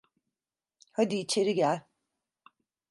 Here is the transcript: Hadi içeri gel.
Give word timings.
Hadi 0.91 1.15
içeri 1.17 1.53
gel. 1.53 1.85